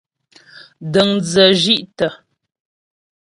Dəŋdzə 0.91 1.45
shí'tə. 1.61 2.07